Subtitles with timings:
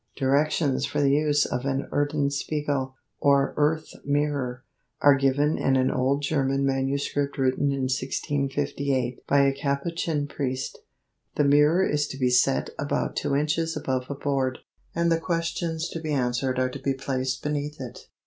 [0.15, 4.63] Directions for the use of an Erdenspiegel, or "earth mirror,"
[4.99, 10.79] are given in an old German manuscript written in 1658 by a Capuchin priest.
[11.35, 14.57] The mirror is to be set about two inches above a board,
[14.95, 18.07] and the questions to be answered are to be placed beneath it.